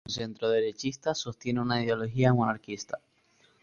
[0.01, 2.97] De posición centroderechista, sostiene una ideología monarquista.